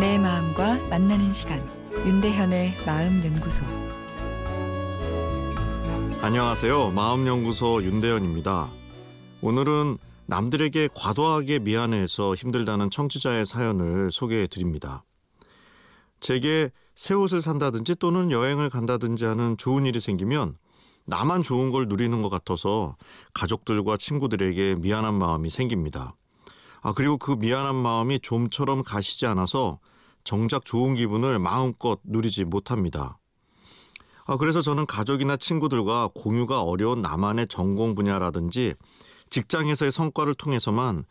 내 0.00 0.16
마음과 0.16 0.88
만나는 0.88 1.30
시간 1.30 1.60
윤대현의 1.92 2.72
마음 2.86 3.22
연구소 3.22 3.62
안녕하세요. 6.22 6.92
마음 6.92 7.26
연구소 7.26 7.82
윤대현입니다. 7.82 8.70
오늘은 9.42 9.98
남들에게 10.24 10.88
과도하게 10.94 11.58
미안해서 11.58 12.34
힘들다는 12.34 12.88
청취자의 12.88 13.44
사연을 13.44 14.10
소개해 14.10 14.46
드립니다. 14.46 15.04
제게 16.20 16.70
새 16.94 17.12
옷을 17.12 17.42
산다든지 17.42 17.96
또는 17.96 18.30
여행을 18.30 18.70
간다든지 18.70 19.26
하는 19.26 19.58
좋은 19.58 19.84
일이 19.84 20.00
생기면 20.00 20.56
나만 21.04 21.42
좋은 21.42 21.68
걸 21.68 21.88
누리는 21.88 22.22
것 22.22 22.30
같아서 22.30 22.96
가족들과 23.34 23.98
친구들에게 23.98 24.76
미안한 24.76 25.12
마음이 25.12 25.50
생깁니다. 25.50 26.14
아, 26.80 26.94
그리고 26.94 27.18
그 27.18 27.32
미안한 27.32 27.74
마음이 27.74 28.20
좀처럼 28.20 28.82
가시지 28.82 29.26
않아서 29.26 29.78
정작 30.24 30.64
좋은 30.64 30.94
기분을 30.94 31.38
마음껏 31.38 31.98
누리지 32.04 32.44
못합니다. 32.44 33.18
아, 34.26 34.36
그래서 34.36 34.62
저는 34.62 34.86
가족이나 34.86 35.36
친구들과 35.36 36.10
공유가 36.14 36.62
어려운 36.62 37.02
나만의 37.02 37.48
전공 37.48 37.94
분야라든지 37.94 38.74
직장에서의 39.30 39.92
성과를 39.92 40.34
통해서만 40.34 41.04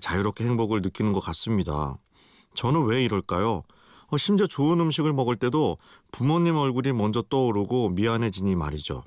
자유롭게 0.00 0.44
행복을 0.44 0.82
느끼는 0.82 1.12
것 1.12 1.20
같습니다. 1.20 1.98
저는 2.54 2.84
왜 2.84 3.04
이럴까요? 3.04 3.62
어, 4.08 4.16
심지어 4.16 4.46
좋은 4.46 4.80
음식을 4.80 5.12
먹을 5.12 5.36
때도 5.36 5.78
부모님 6.12 6.56
얼굴이 6.56 6.92
먼저 6.92 7.22
떠오르고 7.22 7.90
미안해지니 7.90 8.56
말이죠. 8.56 9.04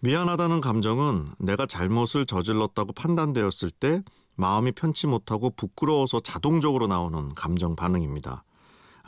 미안하다는 0.00 0.60
감정은 0.60 1.30
내가 1.38 1.66
잘못을 1.66 2.24
저질렀다고 2.24 2.92
판단되었을 2.92 3.70
때 3.70 4.02
마음이 4.36 4.72
편치 4.72 5.08
못하고 5.08 5.50
부끄러워서 5.50 6.20
자동적으로 6.20 6.86
나오는 6.86 7.34
감정 7.34 7.74
반응입니다. 7.74 8.44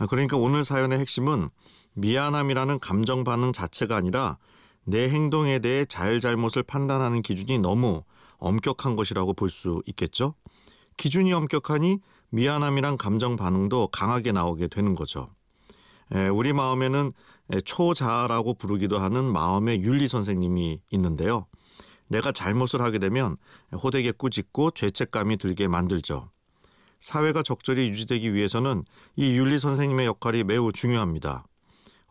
아, 0.01 0.06
그러니까 0.06 0.39
오늘 0.39 0.65
사연의 0.65 0.98
핵심은 0.98 1.51
미안함이라는 1.93 2.79
감정 2.79 3.23
반응 3.23 3.53
자체가 3.53 3.97
아니라 3.97 4.39
내 4.84 5.11
행동에 5.11 5.59
대해 5.59 5.84
잘잘못을 5.84 6.62
판단하는 6.62 7.20
기준이 7.20 7.59
너무 7.59 8.03
엄격한 8.39 8.97
것이라고 8.97 9.34
볼 9.34 9.51
수 9.51 9.83
있겠죠? 9.84 10.34
기준이 10.97 11.34
엄격하니 11.34 11.98
미안함이란 12.31 12.97
감정 12.97 13.37
반응도 13.37 13.89
강하게 13.89 14.33
나오게 14.33 14.69
되는 14.69 14.95
거죠. 14.95 15.28
우리 16.33 16.55
마음에는 16.55 17.12
초자라고 17.67 18.55
부르기도 18.55 18.98
하는 18.98 19.25
마음의 19.25 19.83
윤리 19.83 20.09
선생님이 20.09 20.81
있는데요. 20.93 21.47
내가 22.09 22.33
잘못을 22.33 22.81
하게 22.81 22.98
되면 22.98 23.37
호되게 23.73 24.12
꾸짖고 24.12 24.71
죄책감이 24.71 25.37
들게 25.37 25.69
만들죠. 25.69 26.31
사회가 27.01 27.43
적절히 27.43 27.89
유지되기 27.89 28.34
위해서는 28.34 28.84
이 29.17 29.37
윤리 29.37 29.59
선생님의 29.59 30.06
역할이 30.06 30.45
매우 30.45 30.73
중요합니다. 30.73 31.45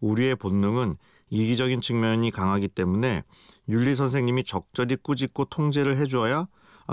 우리의 0.01 0.35
본능은 0.35 0.95
이기적인 1.29 1.81
측면이 1.81 2.31
강하기 2.31 2.69
때문에 2.69 3.23
윤리 3.67 3.95
선생님이 3.95 4.43
적절히 4.45 4.95
꾸짖고 4.95 5.45
통제를 5.45 5.97
해주어야 5.97 6.47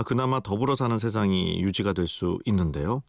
그나마 0.05 0.39
더불어 0.39 0.75
사는 0.75 0.97
세상이 0.99 1.61
유지가 1.63 1.93
될 1.93 2.05
수 2.07 2.37
있는데요. 2.45 3.01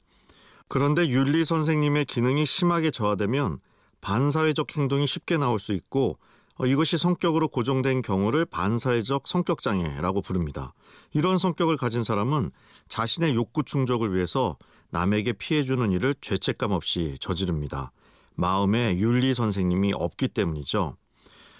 그런데 0.69 1.07
윤리 1.09 1.45
선생님의 1.45 2.07
기능이 2.07 2.47
심하게 2.47 2.91
저하되면 2.91 3.59
반사회적 4.01 4.77
행동이 4.77 5.07
쉽게 5.07 5.37
나올 5.37 5.59
수 5.59 5.73
있고 5.73 6.13
어, 6.13 6.19
이것이 6.67 6.99
성격으로 6.99 7.49
고정된 7.49 8.03
경우를 8.03 8.45
반사회적 8.45 9.29
성격 9.29 9.63
장애라고 9.63 10.23
부릅니다. 10.23 10.75
이런 11.13 11.39
성격을 11.39 11.77
가진 11.77 12.03
사람은 12.03 12.51
자신의 12.89 13.35
욕구 13.35 13.63
충족을 13.63 14.15
위해서 14.15 14.57
남에게 14.91 15.35
피해 15.35 15.63
주는 15.65 15.93
일을 15.93 16.15
죄책감 16.21 16.73
없이 16.73 17.17
저지릅니다. 17.21 17.93
마음에 18.35 18.97
윤리 18.99 19.35
선생님이 19.35 19.93
없기 19.95 20.29
때문이죠. 20.29 20.97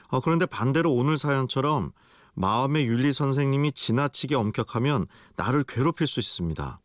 어, 0.09 0.21
그런데 0.21 0.47
반대로 0.47 0.93
오늘 0.93 1.17
사연처럼 1.17 1.93
마음의 2.35 2.87
윤리 2.87 3.13
선생님이 3.13 3.73
지나치게 3.73 4.35
엄격하면 4.35 5.07
나를 5.37 5.65
괴롭힐 5.65 6.07
수 6.07 6.21
있습니다. 6.21 6.81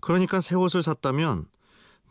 그러니까 0.00 0.40
새 0.40 0.54
옷을 0.54 0.82
샀다면 0.82 1.46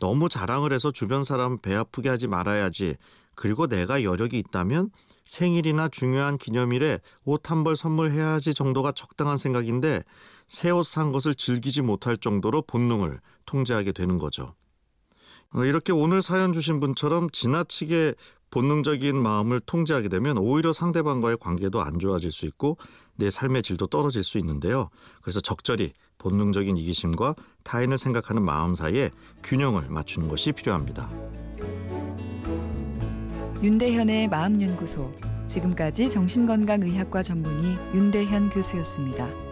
너무 0.02 0.28
자랑을 0.28 0.72
해서 0.72 0.90
주변 0.90 1.22
사람 1.22 1.58
배 1.58 1.76
아프게 1.76 2.08
하지 2.08 2.26
말아야지. 2.26 2.96
그리고 3.36 3.68
내가 3.68 4.02
여력이 4.02 4.36
있다면 4.36 4.90
생일이나 5.26 5.88
중요한 5.88 6.38
기념일에 6.38 6.98
옷 7.24 7.52
한 7.52 7.62
벌 7.62 7.76
선물해야지 7.76 8.52
정도가 8.52 8.90
적당한 8.92 9.36
생각인데 9.36 10.02
새 10.48 10.70
옷 10.70 10.84
산 10.86 11.12
것을 11.12 11.36
즐기지 11.36 11.82
못할 11.82 12.16
정도로 12.16 12.62
본능을 12.62 13.20
통제하게 13.46 13.92
되는 13.92 14.16
거죠. 14.16 14.54
어, 15.54 15.64
이렇게 15.64 15.92
오늘 15.92 16.20
사연 16.20 16.52
주신 16.52 16.80
분처럼 16.80 17.30
지나치게 17.30 18.16
본능적인 18.50 19.16
마음을 19.16 19.60
통제하게 19.60 20.08
되면 20.08 20.36
오히려 20.36 20.72
상대방과의 20.72 21.36
관계도 21.38 21.80
안 21.80 22.00
좋아질 22.00 22.32
수 22.32 22.44
있고 22.46 22.76
내 23.18 23.30
삶의 23.30 23.62
질도 23.62 23.86
떨어질 23.86 24.24
수 24.24 24.36
있는데요. 24.38 24.90
그래서 25.22 25.40
적절히 25.40 25.92
본능적인 26.22 26.76
이기심과 26.76 27.34
타인을 27.64 27.98
생각하는 27.98 28.42
마음 28.42 28.74
사이에 28.74 29.10
균형을 29.42 29.88
맞추는 29.88 30.28
것이 30.28 30.52
필요합니다. 30.52 31.10
윤대현의 33.62 34.28
마음연구소 34.28 35.12
지금까지 35.46 36.08
정신건강의학과 36.08 37.22
전문의 37.22 37.76
윤대현 37.94 38.50
교수였습니다. 38.50 39.51